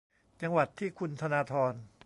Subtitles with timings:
[0.41, 1.73] จังหวัดที่คุณธนาธร